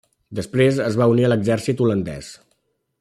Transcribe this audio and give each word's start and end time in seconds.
Després 0.37 0.79
es 0.85 0.97
va 1.01 1.07
unir 1.11 1.27
a 1.27 1.31
l'exèrcit 1.33 1.85
holandès. 1.85 2.33